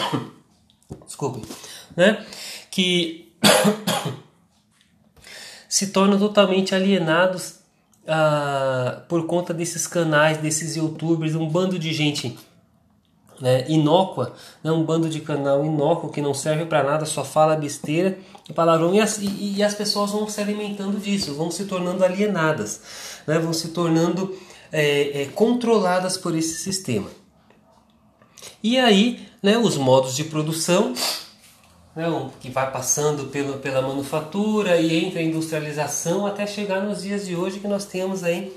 desculpe, 1.08 1.42
né? 1.96 2.26
Que 2.80 3.34
se 5.68 5.88
tornam 5.88 6.18
totalmente 6.18 6.74
alienados 6.74 7.56
ah, 8.08 9.02
por 9.10 9.26
conta 9.26 9.54
desses 9.54 9.86
canais, 9.86 10.38
desses 10.38 10.78
youtubers, 10.78 11.36
um 11.36 11.46
bando 11.46 11.78
de 11.78 11.92
gente 11.92 12.40
né, 13.42 13.66
inócua, 13.68 14.34
né, 14.64 14.72
um 14.72 14.86
bando 14.86 15.10
de 15.10 15.20
canal 15.20 15.66
inócuo 15.66 16.10
que 16.10 16.22
não 16.22 16.34
serve 16.34 16.66
para 16.66 16.82
nada, 16.82 17.06
só 17.06 17.26
fala 17.26 17.58
besteira 17.58 18.18
e 18.50 18.54
palavrão, 18.54 18.96
e 18.96 19.02
as, 19.02 19.18
e, 19.18 19.56
e 19.58 19.64
as 19.64 19.76
pessoas 19.76 20.12
vão 20.12 20.30
se 20.30 20.40
alimentando 20.40 20.98
disso, 21.00 21.36
vão 21.36 21.52
se 21.52 21.66
tornando 21.66 22.06
alienadas, 22.06 22.82
né, 23.28 23.38
vão 23.40 23.52
se 23.52 23.70
tornando 23.70 24.40
é, 24.72 25.24
é, 25.24 25.26
controladas 25.26 26.16
por 26.16 26.34
esse 26.34 26.64
sistema. 26.64 27.10
E 28.64 28.80
aí, 28.80 29.28
né, 29.44 29.58
os 29.58 29.76
modos 29.76 30.16
de 30.16 30.24
produção 30.24 30.94
né, 31.96 32.06
que 32.40 32.50
vai 32.50 32.72
passando 32.72 33.26
pelo, 33.26 33.60
pela 33.60 33.82
manufatura 33.82 34.78
e 34.78 35.06
entra 35.06 35.20
a 35.20 35.24
industrialização 35.24 36.26
até 36.26 36.46
chegar 36.46 36.82
nos 36.82 37.02
dias 37.02 37.26
de 37.26 37.36
hoje 37.36 37.60
que 37.60 37.68
nós 37.68 37.86
temos 37.86 38.24
aí 38.24 38.56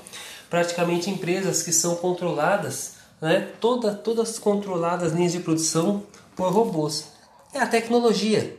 praticamente 0.51 1.09
empresas 1.09 1.63
que 1.63 1.73
são 1.73 1.95
controladas, 1.97 2.97
né, 3.21 3.49
toda, 3.61 3.95
todas 3.95 4.39
controladas 4.39 5.13
linhas 5.13 5.33
de 5.33 5.41
produção 5.41 6.03
por 6.37 6.53
robôs. 6.53 7.07
É 7.55 7.61
a 7.61 7.67
tecnologia. 7.67 8.59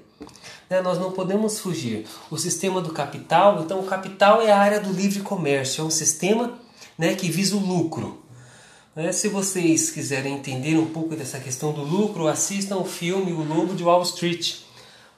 Né, 0.69 0.81
nós 0.81 0.97
não 0.97 1.11
podemos 1.11 1.59
fugir. 1.59 2.07
O 2.31 2.37
sistema 2.37 2.81
do 2.81 2.91
capital, 2.91 3.61
então 3.61 3.79
o 3.79 3.85
capital 3.85 4.41
é 4.41 4.51
a 4.51 4.57
área 4.57 4.79
do 4.79 4.91
livre 4.91 5.19
comércio, 5.19 5.81
é 5.81 5.83
um 5.85 5.91
sistema 5.91 6.53
né, 6.97 7.13
que 7.13 7.29
visa 7.29 7.55
o 7.55 7.59
lucro. 7.59 8.22
Né, 8.95 9.11
se 9.11 9.27
vocês 9.27 9.89
quiserem 9.89 10.35
entender 10.35 10.77
um 10.77 10.85
pouco 10.85 11.15
dessa 11.15 11.39
questão 11.39 11.71
do 11.71 11.81
lucro, 11.81 12.27
assistam 12.27 12.77
o 12.77 12.85
filme 12.85 13.33
O 13.33 13.43
Lobo 13.43 13.73
de 13.73 13.83
Wall 13.83 14.03
Street. 14.03 14.57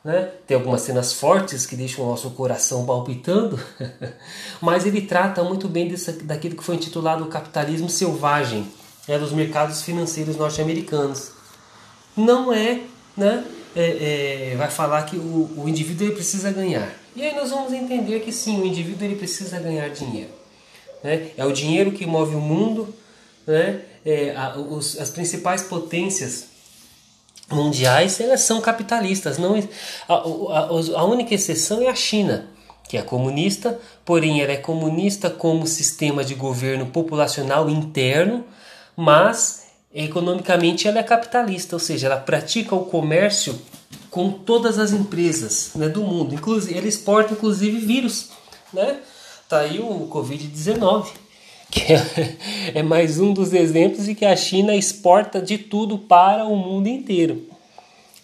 Né? 0.02 0.32
Tem 0.48 0.56
algumas 0.56 0.82
cenas 0.82 1.12
fortes 1.12 1.66
que 1.66 1.76
deixam 1.76 2.06
o 2.06 2.10
nosso 2.10 2.30
coração 2.30 2.86
palpitando, 2.86 3.60
mas 4.62 4.86
ele 4.86 5.02
trata 5.02 5.44
muito 5.44 5.68
bem 5.68 5.90
desse, 5.90 6.12
daquilo 6.24 6.56
que 6.56 6.64
foi 6.64 6.76
intitulado 6.76 7.26
o 7.26 7.28
capitalismo 7.28 7.90
selvagem 7.90 8.66
né, 9.10 9.20
dos 9.20 9.34
mercados 9.34 9.82
financeiros 9.82 10.38
norte-americanos. 10.38 11.32
Não 12.16 12.54
é, 12.54 12.80
né, 13.18 13.44
é, 13.76 14.52
é, 14.52 14.56
vai 14.56 14.70
falar 14.70 15.04
que 15.04 15.18
o, 15.18 15.50
o 15.58 15.66
indivíduo 15.68 16.08
ele 16.08 16.16
precisa 16.16 16.50
ganhar. 16.50 16.94
E 17.14 17.22
aí 17.22 17.36
nós 17.36 17.50
vamos 17.50 17.74
entender 17.74 18.22
que 18.22 18.32
sim, 18.32 18.62
o 18.62 18.66
indivíduo 18.66 19.06
ele 19.06 19.16
precisa 19.18 19.60
ganhar 19.60 19.90
dinheiro. 19.90 20.30
Né? 21.04 21.32
É 21.36 21.46
o 21.46 21.52
dinheiro 21.52 21.92
que 21.92 22.06
move 22.06 22.36
o 22.36 22.40
mundo, 22.40 22.94
né? 23.46 23.82
É, 24.06 24.36
a, 24.36 24.58
os, 24.58 25.00
as 25.00 25.10
principais 25.10 25.64
potências 25.64 26.46
mundiais 27.50 28.20
elas 28.20 28.42
são 28.42 28.62
capitalistas. 28.62 29.38
Não, 29.38 29.56
a, 30.08 30.14
a, 30.14 31.00
a 31.00 31.04
única 31.06 31.34
exceção 31.34 31.82
é 31.82 31.88
a 31.88 31.96
China, 31.96 32.48
que 32.88 32.98
é 32.98 33.02
comunista, 33.02 33.80
porém 34.04 34.42
ela 34.42 34.52
é 34.52 34.58
comunista 34.58 35.30
como 35.30 35.68
sistema 35.68 36.24
de 36.24 36.36
governo 36.36 36.88
populacional 36.88 37.70
interno, 37.70 38.46
mas 38.96 39.66
economicamente 39.94 40.88
ela 40.88 41.00
é 41.00 41.04
capitalista, 41.04 41.76
ou 41.76 41.80
seja, 41.80 42.08
ela 42.08 42.18
pratica 42.18 42.76
o 42.76 42.86
comércio 42.86 43.60
com 44.10 44.30
todas 44.30 44.78
as 44.78 44.92
empresas 44.92 45.72
né, 45.76 45.88
do 45.88 46.02
mundo. 46.02 46.36
Inclusive, 46.36 46.78
ela 46.78 46.88
exporta 46.88 47.34
inclusive 47.34 47.80
vírus. 47.80 48.30
Né? 48.74 49.00
Tá 49.48 49.60
aí 49.60 49.80
o 49.80 50.08
Covid-19, 50.12 51.08
que 51.76 51.94
é, 51.94 52.80
é 52.80 52.84
mais 52.84 53.20
um 53.20 53.34
dos 53.34 53.54
exemplos 53.54 54.06
de 54.06 54.16
que 54.16 54.26
a 54.26 54.36
China 54.36 54.74
exporta 54.74 55.42
de 55.42 55.58
tudo 55.58 55.98
para 55.98 56.46
o 56.46 56.56
mundo 56.56 56.88
inteiro. 56.88 57.46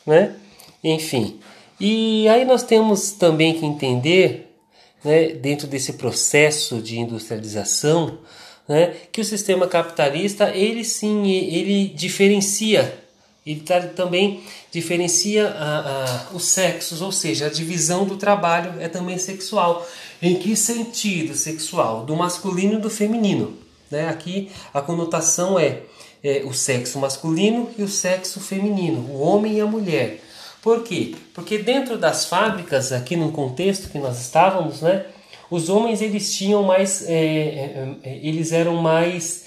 Né? 0.08 0.34
Enfim. 0.82 1.38
E 1.78 2.28
aí 2.30 2.46
nós 2.46 2.64
temos 2.64 3.12
também 3.12 3.54
que 3.54 3.66
entender, 3.66 4.56
né, 5.04 5.30
dentro 5.30 5.68
desse 5.68 5.94
processo 5.94 6.82
de 6.82 6.98
industrialização, 6.98 8.20
né, 8.68 8.94
que 9.12 9.20
o 9.20 9.26
sistema 9.26 9.68
capitalista 9.68 10.56
ele 10.56 10.86
sim 10.86 11.30
ele 11.30 11.90
diferencia 11.90 13.01
ele 13.46 13.64
também 13.96 14.44
diferencia 14.72 15.48
a, 15.48 15.80
a, 15.80 16.36
os 16.36 16.46
sexos, 16.46 17.02
ou 17.02 17.12
seja, 17.12 17.48
a 17.48 17.50
divisão 17.50 18.06
do 18.06 18.16
trabalho 18.16 18.80
é 18.80 18.88
também 18.88 19.18
sexual. 19.18 19.88
Em 20.22 20.36
que 20.36 20.56
sentido 20.56 21.34
sexual? 21.34 22.06
Do 22.06 22.16
masculino 22.16 22.76
e 22.76 22.82
do 22.82 22.90
feminino. 22.90 23.58
Né? 23.90 24.08
Aqui 24.08 24.52
a 24.72 24.80
conotação 24.80 25.60
é, 25.60 25.82
é 26.24 26.44
o 26.46 26.54
sexo 26.54 27.00
masculino 27.00 27.70
e 27.78 27.82
o 27.82 27.88
sexo 27.88 28.40
feminino, 28.40 29.10
o 29.10 29.20
homem 29.20 29.58
e 29.58 29.62
a 29.62 29.66
mulher. 29.66 30.22
Por 30.62 30.84
quê? 30.84 31.16
Porque 31.34 31.58
dentro 31.58 31.98
das 31.98 32.26
fábricas, 32.26 32.92
aqui 32.92 33.16
no 33.16 33.32
contexto 33.32 33.90
que 33.90 33.98
nós 33.98 34.22
estávamos, 34.22 34.82
né, 34.82 35.08
os 35.50 35.68
homens 35.68 36.02
eles 36.02 36.36
tinham 36.36 36.62
mais, 36.62 37.10
é, 37.10 37.14
é, 37.14 37.96
é 38.04 38.20
eles 38.22 38.52
eram 38.52 38.76
mais, 38.76 39.46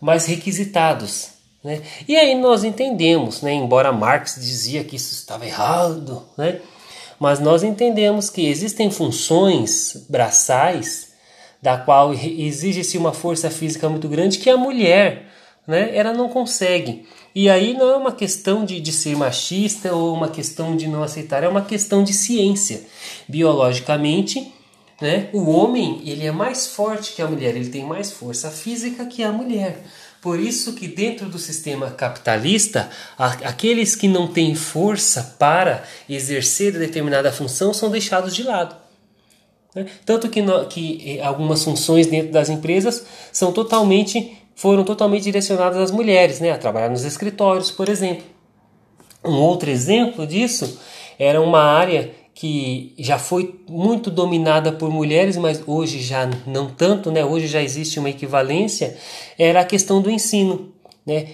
mais 0.00 0.26
requisitados. 0.26 1.35
Né? 1.62 1.82
E 2.06 2.16
aí 2.16 2.34
nós 2.34 2.64
entendemos, 2.64 3.42
né? 3.42 3.52
embora 3.52 3.92
Marx 3.92 4.36
dizia 4.36 4.84
que 4.84 4.96
isso 4.96 5.14
estava 5.14 5.44
errado, 5.46 6.22
né? 6.36 6.60
mas 7.18 7.40
nós 7.40 7.62
entendemos 7.62 8.30
que 8.30 8.46
existem 8.46 8.90
funções 8.90 10.06
braçais 10.08 11.14
da 11.60 11.76
qual 11.78 12.12
exige-se 12.12 12.98
uma 12.98 13.12
força 13.12 13.50
física 13.50 13.88
muito 13.88 14.08
grande 14.08 14.38
que 14.38 14.50
a 14.50 14.56
mulher 14.56 15.26
né, 15.66 15.96
ela 15.96 16.12
não 16.12 16.28
consegue. 16.28 17.06
E 17.34 17.50
aí 17.50 17.74
não 17.74 17.90
é 17.90 17.96
uma 17.96 18.12
questão 18.12 18.64
de, 18.64 18.80
de 18.80 18.92
ser 18.92 19.16
machista 19.16 19.94
ou 19.94 20.14
uma 20.14 20.28
questão 20.28 20.76
de 20.76 20.86
não 20.86 21.02
aceitar, 21.02 21.42
é 21.42 21.48
uma 21.48 21.62
questão 21.62 22.04
de 22.04 22.12
ciência. 22.12 22.82
Biologicamente, 23.28 24.52
né, 25.00 25.28
o 25.32 25.50
homem 25.50 26.00
ele 26.04 26.24
é 26.24 26.32
mais 26.32 26.66
forte 26.66 27.12
que 27.14 27.20
a 27.20 27.26
mulher, 27.26 27.56
ele 27.56 27.68
tem 27.68 27.84
mais 27.84 28.12
força 28.12 28.50
física 28.50 29.04
que 29.04 29.22
a 29.22 29.32
mulher. 29.32 29.82
Por 30.26 30.40
isso 30.40 30.72
que 30.72 30.88
dentro 30.88 31.28
do 31.28 31.38
sistema 31.38 31.88
capitalista, 31.88 32.90
aqueles 33.16 33.94
que 33.94 34.08
não 34.08 34.26
têm 34.26 34.56
força 34.56 35.36
para 35.38 35.84
exercer 36.08 36.72
determinada 36.72 37.30
função 37.30 37.72
são 37.72 37.92
deixados 37.92 38.34
de 38.34 38.42
lado. 38.42 38.74
Né? 39.72 39.86
Tanto 40.04 40.28
que, 40.28 40.42
que 40.68 41.20
algumas 41.20 41.62
funções 41.62 42.08
dentro 42.08 42.32
das 42.32 42.48
empresas 42.48 43.06
são 43.30 43.52
totalmente 43.52 44.36
foram 44.56 44.82
totalmente 44.82 45.22
direcionadas 45.22 45.78
às 45.78 45.90
mulheres, 45.92 46.40
né? 46.40 46.50
a 46.50 46.58
trabalhar 46.58 46.90
nos 46.90 47.04
escritórios, 47.04 47.70
por 47.70 47.88
exemplo. 47.88 48.24
Um 49.24 49.38
outro 49.38 49.70
exemplo 49.70 50.26
disso 50.26 50.80
era 51.20 51.40
uma 51.40 51.62
área 51.62 52.10
que 52.36 52.92
já 52.98 53.18
foi 53.18 53.58
muito 53.66 54.10
dominada 54.10 54.70
por 54.70 54.90
mulheres, 54.90 55.38
mas 55.38 55.62
hoje 55.66 56.02
já 56.02 56.28
não 56.46 56.68
tanto, 56.68 57.10
né? 57.10 57.24
Hoje 57.24 57.46
já 57.46 57.62
existe 57.62 57.98
uma 57.98 58.10
equivalência, 58.10 58.94
era 59.38 59.60
a 59.60 59.64
questão 59.64 60.02
do 60.02 60.10
ensino, 60.10 60.70
né? 61.04 61.28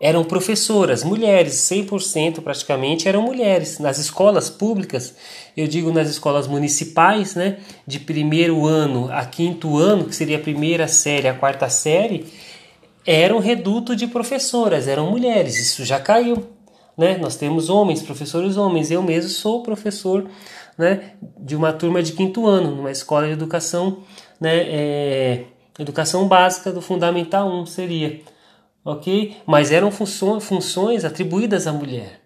eram 0.00 0.22
professoras, 0.24 1.02
mulheres, 1.02 1.54
100% 1.54 2.40
praticamente 2.40 3.08
eram 3.08 3.22
mulheres. 3.22 3.78
Nas 3.78 3.98
escolas 3.98 4.48
públicas, 4.48 5.14
eu 5.56 5.66
digo 5.66 5.92
nas 5.92 6.08
escolas 6.08 6.46
municipais, 6.46 7.34
né, 7.34 7.58
de 7.86 7.98
primeiro 7.98 8.64
ano 8.64 9.08
a 9.10 9.24
quinto 9.24 9.76
ano, 9.76 10.04
que 10.04 10.14
seria 10.14 10.38
a 10.38 10.40
primeira 10.40 10.86
série, 10.86 11.28
a 11.28 11.34
quarta 11.34 11.68
série, 11.68 12.26
era 13.04 13.34
um 13.34 13.40
reduto 13.40 13.96
de 13.96 14.06
professoras, 14.06 14.86
eram 14.86 15.10
mulheres. 15.10 15.58
Isso 15.58 15.84
já 15.84 15.98
caiu, 15.98 16.46
né? 16.98 17.16
Nós 17.16 17.36
temos 17.36 17.70
homens, 17.70 18.02
professores 18.02 18.56
homens. 18.56 18.90
Eu 18.90 19.02
mesmo 19.02 19.30
sou 19.30 19.62
professor, 19.62 20.28
né, 20.76 21.12
de 21.38 21.54
uma 21.54 21.72
turma 21.72 22.02
de 22.02 22.12
quinto 22.12 22.46
ano, 22.46 22.74
numa 22.74 22.90
escola 22.90 23.26
de 23.26 23.32
educação, 23.32 23.98
né, 24.40 24.56
é, 24.56 25.44
educação 25.78 26.26
básica 26.26 26.72
do 26.72 26.82
fundamental 26.82 27.48
1 27.48 27.66
seria 27.66 28.20
ok? 28.84 29.36
Mas 29.46 29.70
eram 29.70 29.90
funções 29.90 31.04
atribuídas 31.04 31.66
à 31.66 31.72
mulher. 31.72 32.20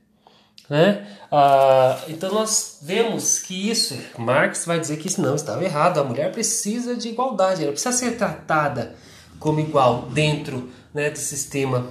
Né? 0.70 1.06
Ah, 1.30 1.98
então 2.08 2.32
nós 2.32 2.78
vemos 2.82 3.38
que 3.40 3.70
isso, 3.70 3.98
Marx 4.16 4.64
vai 4.64 4.78
dizer 4.78 4.96
que 4.96 5.08
isso 5.08 5.20
não 5.20 5.34
estava 5.34 5.64
errado, 5.64 5.98
a 5.98 6.04
mulher 6.04 6.30
precisa 6.30 6.94
de 6.94 7.08
igualdade, 7.08 7.62
ela 7.62 7.72
precisa 7.72 7.92
ser 7.92 8.16
tratada 8.16 8.94
como 9.38 9.60
igual 9.60 10.02
dentro 10.10 10.70
né, 10.94 11.10
do 11.10 11.18
sistema 11.18 11.88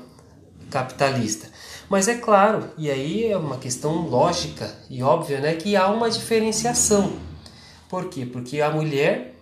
capitalista. 0.69 1.50
Mas 1.91 2.07
é 2.07 2.15
claro, 2.15 2.69
e 2.77 2.89
aí 2.89 3.25
é 3.25 3.35
uma 3.35 3.57
questão 3.57 4.07
lógica 4.07 4.73
e 4.89 5.03
óbvia, 5.03 5.41
né, 5.41 5.55
que 5.55 5.75
há 5.75 5.89
uma 5.89 6.09
diferenciação. 6.09 7.17
Por 7.89 8.05
quê? 8.05 8.25
Porque 8.25 8.61
a 8.61 8.71
mulher, 8.71 9.35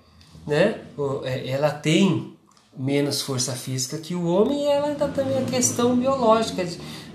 né, 0.47 0.81
é, 1.25 1.47
ela 1.47 1.69
tem 1.69 2.33
menos 2.75 3.21
força 3.21 3.51
física 3.51 3.99
que 3.99 4.15
o 4.15 4.25
homem 4.25 4.63
e 4.63 4.65
ela 4.65 4.87
ainda 4.87 5.07
tem 5.09 5.37
a 5.37 5.43
questão 5.43 5.95
biológica 5.95 6.67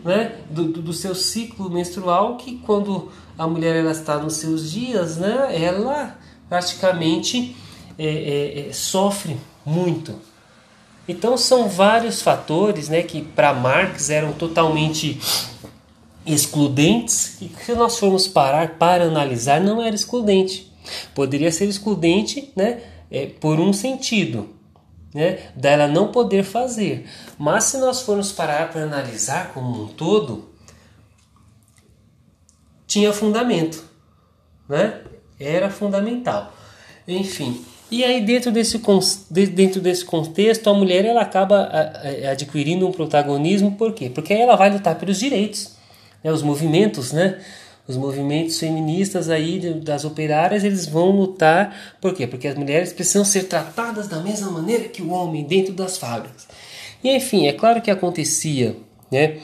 né, 0.05 0.37
do, 0.51 0.69
do, 0.69 0.93
seu 0.93 1.17
ciclo 1.17 1.69
menstrual 1.69 2.37
que 2.37 2.59
quando 2.59 3.11
a 3.37 3.45
mulher 3.45 3.75
ela 3.75 3.91
está 3.91 4.19
nos 4.19 4.35
seus 4.35 4.71
dias 4.71 5.17
né, 5.17 5.49
ela 5.61 6.17
praticamente 6.49 7.57
é, 7.99 8.07
é, 8.07 8.69
é, 8.69 8.73
sofre 8.73 9.37
muito 9.67 10.15
então 11.09 11.37
são 11.37 11.69
vários 11.69 12.23
fatores 12.23 12.89
né, 12.89 13.03
que 13.03 13.23
para 13.23 13.53
Marx 13.53 14.11
eram 14.11 14.33
totalmente 14.33 15.21
excludentes 16.27 17.41
e 17.43 17.51
se 17.65 17.75
nós 17.75 17.99
formos 17.99 18.27
parar 18.27 18.79
para 18.79 19.05
analisar 19.05 19.61
não 19.61 19.83
era 19.83 19.95
excludente 19.95 20.73
poderia 21.15 21.53
ser 21.53 21.67
excludente 21.67 22.53
né, 22.57 22.83
é, 23.11 23.27
por 23.27 23.61
um 23.61 23.73
sentido 23.73 24.55
né, 25.15 25.53
dela 25.55 25.87
não 25.87 26.11
poder 26.11 26.43
fazer. 26.43 27.09
Mas 27.39 27.65
se 27.65 27.79
nós 27.79 28.03
formos 28.03 28.33
parar 28.33 28.71
para 28.71 28.83
analisar 28.83 29.53
como 29.55 29.85
um 29.85 29.87
todo, 29.87 30.53
tinha 32.87 33.13
fundamento, 33.13 33.85
né? 34.69 35.03
Era 35.39 35.71
fundamental. 35.71 36.53
Enfim, 37.07 37.65
e 37.99 38.05
aí 38.05 38.21
dentro 38.21 38.51
desse, 38.51 38.81
dentro 39.31 39.81
desse 39.81 40.05
contexto, 40.05 40.69
a 40.69 40.75
mulher 40.75 41.05
ela 41.05 41.23
acaba 41.23 41.71
adquirindo 42.31 42.87
um 42.87 42.93
protagonismo, 42.93 43.73
por 43.73 43.93
quê? 43.93 44.11
Porque 44.11 44.33
aí 44.33 44.41
ela 44.41 44.57
vai 44.57 44.71
lutar 44.71 44.97
pelos 44.99 45.19
direitos, 45.19 45.73
né? 46.23 46.33
os 46.33 46.43
movimentos, 46.43 47.13
né? 47.13 47.39
os 47.87 47.97
movimentos 47.97 48.59
feministas 48.59 49.29
aí 49.29 49.59
das 49.75 50.05
operárias 50.05 50.65
eles 50.65 50.87
vão 50.87 51.11
lutar 51.11 51.95
por 52.01 52.15
quê? 52.15 52.27
Porque 52.27 52.49
as 52.49 52.55
mulheres 52.55 52.93
precisam 52.93 53.25
ser 53.25 53.45
tratadas 53.45 54.09
da 54.09 54.21
mesma 54.21 54.51
maneira 54.51 54.89
que 54.89 55.03
o 55.03 55.11
homem 55.11 55.45
dentro 55.45 55.75
das 55.75 55.99
fábricas. 55.99 56.49
E 57.03 57.15
enfim, 57.15 57.47
é 57.47 57.53
claro 57.53 57.83
que 57.83 57.91
acontecia, 57.91 58.77
né? 59.11 59.39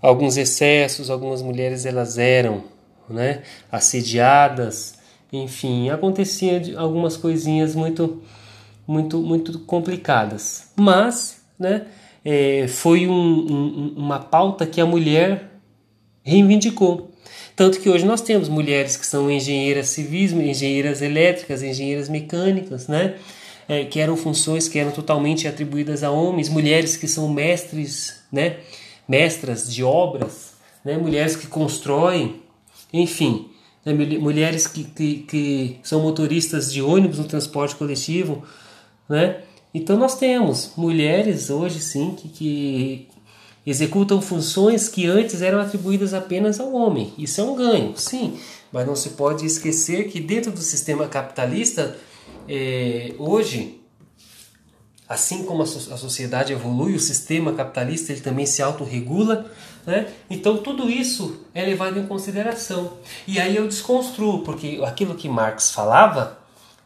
Alguns 0.00 0.36
excessos, 0.36 1.10
algumas 1.10 1.42
mulheres 1.42 1.84
elas 1.84 2.18
eram, 2.18 2.62
né, 3.08 3.42
assediadas, 3.72 4.94
enfim, 5.36 5.90
acontecia 5.90 6.60
algumas 6.76 7.16
coisinhas 7.16 7.74
muito 7.74 8.22
muito 8.86 9.18
muito 9.20 9.58
complicadas. 9.60 10.70
Mas, 10.76 11.42
né, 11.58 11.86
é, 12.24 12.66
foi 12.68 13.06
um, 13.06 13.12
um, 13.12 13.94
uma 13.96 14.18
pauta 14.18 14.66
que 14.66 14.80
a 14.80 14.86
mulher 14.86 15.50
reivindicou. 16.22 17.10
Tanto 17.54 17.78
que 17.78 17.88
hoje 17.88 18.04
nós 18.04 18.20
temos 18.20 18.48
mulheres 18.48 18.96
que 18.96 19.06
são 19.06 19.30
engenheiras 19.30 19.88
civis, 19.88 20.32
engenheiras 20.32 21.02
elétricas, 21.02 21.62
engenheiras 21.62 22.08
mecânicas, 22.08 22.88
né? 22.88 23.14
É, 23.66 23.84
que 23.84 23.98
eram 23.98 24.16
funções 24.16 24.68
que 24.68 24.78
eram 24.78 24.90
totalmente 24.90 25.48
atribuídas 25.48 26.02
a 26.02 26.10
homens, 26.10 26.50
mulheres 26.50 26.96
que 26.96 27.08
são 27.08 27.28
mestres, 27.28 28.22
né? 28.30 28.56
Mestras 29.08 29.72
de 29.72 29.84
obras, 29.84 30.54
né? 30.84 30.98
Mulheres 30.98 31.36
que 31.36 31.46
constroem, 31.46 32.42
enfim, 32.92 33.48
né? 33.84 33.92
mulheres 34.18 34.66
que, 34.66 34.84
que, 34.84 35.14
que 35.18 35.78
são 35.82 36.00
motoristas 36.00 36.72
de 36.72 36.80
ônibus 36.80 37.18
no 37.18 37.24
transporte 37.24 37.76
coletivo, 37.76 38.42
né? 39.08 39.42
Então 39.72 39.96
nós 39.96 40.16
temos 40.16 40.72
mulheres 40.76 41.50
hoje 41.50 41.80
sim 41.80 42.14
que, 42.16 42.28
que 42.28 43.08
executam 43.66 44.20
funções 44.22 44.88
que 44.88 45.06
antes 45.06 45.42
eram 45.42 45.60
atribuídas 45.60 46.14
apenas 46.14 46.60
ao 46.60 46.72
homem. 46.72 47.12
Isso 47.18 47.40
é 47.40 47.44
um 47.44 47.56
ganho, 47.56 47.92
sim, 47.96 48.38
mas 48.70 48.86
não 48.86 48.94
se 48.94 49.10
pode 49.10 49.44
esquecer 49.44 50.08
que 50.08 50.20
dentro 50.20 50.52
do 50.52 50.60
sistema 50.60 51.08
capitalista, 51.08 51.96
é, 52.48 53.14
hoje, 53.18 53.80
assim 55.08 55.44
como 55.44 55.62
a, 55.62 55.66
sociedade 55.66 56.52
evolui, 56.52 56.94
o 56.94 57.00
sistema 57.00 57.52
capitalista 57.52 58.12
ele 58.12 58.20
também 58.20 58.46
se 58.46 58.62
autorregula, 58.62 59.50
né? 59.86 60.08
então 60.30 60.56
tudo 60.58 60.88
isso 60.88 61.44
é 61.54 61.64
levado 61.64 61.98
em 61.98 62.06
consideração. 62.06 62.94
E 63.26 63.38
aí 63.38 63.56
eu 63.56 63.68
desconstruo, 63.68 64.42
porque 64.42 64.80
aquilo 64.84 65.14
que 65.14 65.28
Marx 65.28 65.70
falava, 65.70 66.38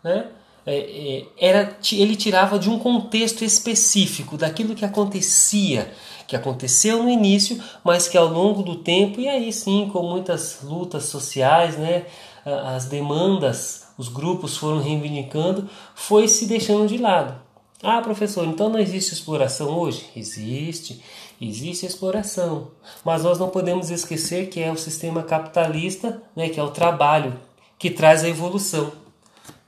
né? 0.03 0.27
É, 0.67 0.77
é, 0.77 1.25
era, 1.39 1.79
ele 1.93 2.15
tirava 2.15 2.59
de 2.59 2.69
um 2.69 2.79
contexto 2.79 3.43
específico, 3.43 4.37
daquilo 4.37 4.75
que 4.75 4.85
acontecia 4.85 5.91
que 6.29 6.37
aconteceu 6.37 7.03
no 7.03 7.09
início, 7.09 7.59
mas 7.83 8.07
que 8.07 8.19
ao 8.19 8.27
longo 8.27 8.63
do 8.63 8.77
tempo, 8.77 9.19
e 9.19 9.27
aí 9.27 9.51
sim, 9.51 9.89
com 9.91 10.03
muitas 10.03 10.59
lutas 10.63 11.05
sociais, 11.05 11.79
né, 11.79 12.05
as 12.45 12.85
demandas, 12.85 13.87
os 13.97 14.09
grupos 14.09 14.55
foram 14.55 14.79
reivindicando, 14.79 15.69
foi 15.95 16.29
se 16.29 16.45
deixando 16.45 16.87
de 16.87 16.99
lado. 16.99 17.35
Ah, 17.83 18.03
professor, 18.03 18.45
então 18.45 18.69
não 18.69 18.79
existe 18.79 19.15
exploração 19.15 19.79
hoje? 19.79 20.05
Existe, 20.17 21.01
existe 21.41 21.87
exploração. 21.87 22.73
Mas 23.05 23.23
nós 23.23 23.39
não 23.39 23.49
podemos 23.51 23.89
esquecer 23.91 24.49
que 24.49 24.61
é 24.61 24.71
o 24.71 24.77
sistema 24.77 25.23
capitalista, 25.23 26.21
né, 26.35 26.49
que 26.49 26.59
é 26.59 26.63
o 26.63 26.71
trabalho, 26.71 27.39
que 27.79 27.89
traz 27.89 28.25
a 28.25 28.29
evolução. 28.29 28.91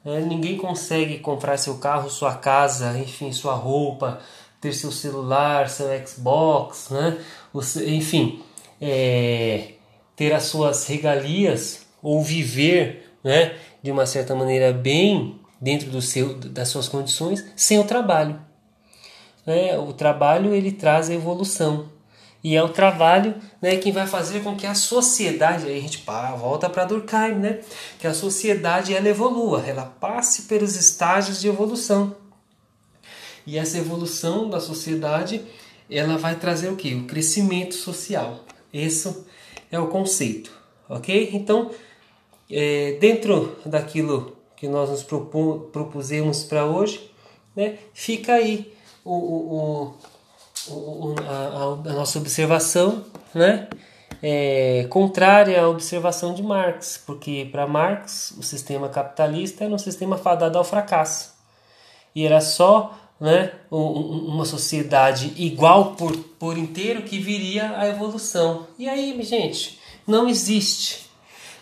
É, 0.05 0.21
ninguém 0.21 0.57
consegue 0.57 1.19
comprar 1.19 1.57
seu 1.57 1.79
carro, 1.79 2.11
sua 2.11 2.35
casa, 2.35 2.99
enfim, 2.99 3.33
sua 3.33 3.55
roupa, 3.55 4.19
ter 4.61 4.73
seu 4.73 4.91
celular, 4.91 5.69
seu 5.69 5.87
Xbox, 6.07 6.89
né? 6.91 7.17
enfim, 7.87 8.43
é, 8.81 9.75
ter 10.17 10.33
as 10.33 10.45
suas 10.45 10.87
regalias 10.87 11.87
ou 12.03 12.23
viver 12.23 13.13
né, 13.23 13.57
de 13.83 13.91
uma 13.91 14.05
certa 14.05 14.35
maneira 14.35 14.73
bem 14.73 15.39
dentro 15.61 15.91
do 15.91 16.01
seu, 16.01 16.35
das 16.35 16.69
suas 16.69 16.89
condições 16.89 17.45
sem 17.55 17.79
o 17.79 17.85
trabalho. 17.85 18.41
É, 19.47 19.79
o 19.79 19.93
trabalho 19.93 20.55
ele 20.55 20.73
traz 20.73 21.11
a 21.11 21.15
evolução 21.15 21.89
e 22.43 22.57
é 22.57 22.63
o 22.63 22.71
trabalho 22.71 23.35
né, 23.61 23.77
que 23.77 23.93
vai 23.93 24.07
fazer 24.07 24.43
com 24.43 24.57
que 24.57 24.67
a 24.67 24.75
sociedade, 24.75 25.67
aí 25.67 25.79
a 25.79 25.81
gente 25.81 26.03
volta 26.39 26.71
para 26.71 26.87
Durkheim, 26.87 27.35
né, 27.35 27.61
que 27.99 28.07
a 28.07 28.15
sociedade 28.15 28.95
ela 28.95 29.09
evolua, 29.09 29.63
ela 29.67 29.85
passe 29.85 30.43
pelos 30.43 30.75
estágios 30.75 31.41
de 31.41 31.49
evolução. 31.49 32.17
E 33.47 33.59
essa 33.59 33.77
evolução 33.79 34.49
da 34.49 34.61
sociedade, 34.61 35.43
ela 35.91 36.17
vai 36.17 36.37
trazer 36.37 36.71
o 36.71 36.77
que? 36.77 36.95
O 36.95 37.05
crescimento 37.05 37.75
social. 37.75 38.45
Esse 38.73 39.25
é 39.71 39.79
o 39.79 39.89
conceito, 39.89 40.51
ok? 40.89 41.31
Então, 41.33 41.71
é, 42.51 42.97
dentro 43.01 43.57
daquilo 43.67 44.40
que 44.61 44.69
nós 44.69 44.91
nos 44.91 45.03
propusemos 45.03 46.45
para 46.45 46.67
hoje, 46.67 47.11
né, 47.57 47.79
fica 47.95 48.35
aí 48.35 48.73
o, 49.03 49.15
o, 49.15 49.95
o, 50.69 51.15
a, 51.27 51.89
a, 51.89 51.93
nossa 51.95 52.19
observação, 52.19 53.05
né? 53.35 53.69
É, 54.23 54.87
contrária 54.91 55.63
à 55.63 55.67
observação 55.67 56.35
de 56.35 56.43
Marx, 56.43 57.03
porque 57.07 57.49
para 57.51 57.67
Marx 57.67 58.35
o 58.39 58.43
sistema 58.43 58.87
capitalista 58.91 59.65
era 59.65 59.73
um 59.73 59.79
sistema 59.79 60.19
fadado 60.19 60.59
ao 60.59 60.65
fracasso 60.65 61.33
e 62.15 62.27
era 62.27 62.39
só 62.43 62.95
né, 63.19 63.53
uma 63.71 64.45
sociedade 64.45 65.33
igual 65.37 65.95
por, 65.95 66.15
por 66.39 66.59
inteiro 66.59 67.03
que 67.03 67.19
viria 67.19 67.79
a 67.79 67.89
evolução. 67.89 68.67
E 68.79 68.89
aí, 68.89 69.19
gente, 69.23 69.79
não 70.07 70.29
existe. 70.29 71.10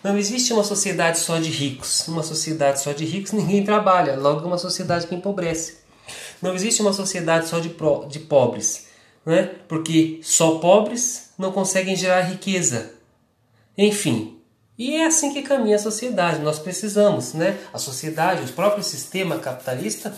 Não 0.03 0.17
existe 0.17 0.53
uma 0.53 0.63
sociedade 0.63 1.19
só 1.19 1.37
de 1.37 1.49
ricos. 1.49 2.07
Uma 2.07 2.23
sociedade 2.23 2.81
só 2.81 2.91
de 2.91 3.05
ricos 3.05 3.31
ninguém 3.33 3.63
trabalha, 3.63 4.15
logo 4.15 4.47
uma 4.47 4.57
sociedade 4.57 5.07
que 5.07 5.15
empobrece. 5.15 5.79
Não 6.41 6.55
existe 6.55 6.81
uma 6.81 6.93
sociedade 6.93 7.47
só 7.47 7.59
de, 7.59 7.69
pro, 7.69 8.05
de 8.05 8.19
pobres. 8.19 8.87
né? 9.25 9.51
porque 9.67 10.19
só 10.23 10.59
pobres 10.59 11.29
não 11.37 11.51
conseguem 11.51 11.95
gerar 11.95 12.21
riqueza. 12.21 12.93
Enfim, 13.77 14.39
e 14.77 14.95
é 14.95 15.05
assim 15.05 15.33
que 15.33 15.41
caminha 15.41 15.75
a 15.75 15.79
sociedade. 15.79 16.39
Nós 16.39 16.57
precisamos, 16.57 17.33
né? 17.33 17.57
A 17.73 17.77
sociedade, 17.77 18.49
o 18.49 18.53
próprio 18.53 18.81
sistema 18.81 19.37
capitalista, 19.37 20.17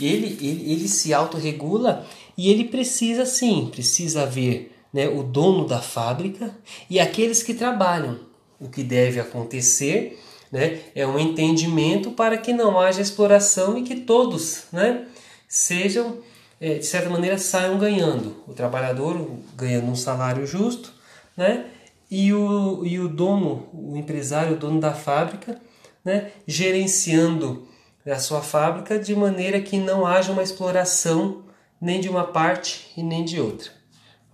ele, 0.00 0.36
ele, 0.40 0.72
ele 0.72 0.88
se 0.88 1.14
autorregula 1.14 2.04
e 2.36 2.50
ele 2.50 2.64
precisa 2.64 3.24
sim, 3.24 3.68
precisa 3.70 4.22
haver 4.22 4.76
né, 4.92 5.08
o 5.08 5.22
dono 5.22 5.66
da 5.66 5.80
fábrica 5.80 6.52
e 6.88 6.98
aqueles 6.98 7.42
que 7.42 7.54
trabalham. 7.54 8.29
O 8.60 8.68
que 8.68 8.82
deve 8.82 9.18
acontecer 9.18 10.20
né, 10.52 10.80
é 10.94 11.06
um 11.06 11.18
entendimento 11.18 12.10
para 12.10 12.36
que 12.36 12.52
não 12.52 12.78
haja 12.78 13.00
exploração 13.00 13.78
e 13.78 13.82
que 13.82 13.96
todos 13.96 14.64
né, 14.70 15.06
sejam, 15.48 16.18
é, 16.60 16.74
de 16.74 16.86
certa 16.86 17.08
maneira, 17.08 17.38
saiam 17.38 17.78
ganhando. 17.78 18.36
O 18.46 18.52
trabalhador 18.52 19.38
ganhando 19.56 19.90
um 19.90 19.96
salário 19.96 20.46
justo, 20.46 20.92
né? 21.36 21.66
e 22.10 22.34
o, 22.34 22.84
e 22.84 22.98
o 22.98 23.08
dono, 23.08 23.68
o 23.72 23.96
empresário, 23.96 24.54
o 24.54 24.58
dono 24.58 24.80
da 24.80 24.92
fábrica, 24.92 25.60
né, 26.04 26.32
gerenciando 26.46 27.68
a 28.04 28.18
sua 28.18 28.42
fábrica 28.42 28.98
de 28.98 29.14
maneira 29.14 29.60
que 29.60 29.78
não 29.78 30.04
haja 30.04 30.32
uma 30.32 30.42
exploração 30.42 31.44
nem 31.80 32.00
de 32.00 32.08
uma 32.08 32.24
parte 32.24 32.90
e 32.96 33.02
nem 33.02 33.24
de 33.24 33.40
outra. 33.40 33.70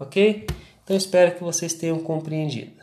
Ok? 0.00 0.46
Então 0.82 0.96
espero 0.96 1.34
que 1.34 1.44
vocês 1.44 1.74
tenham 1.74 1.98
compreendido. 1.98 2.75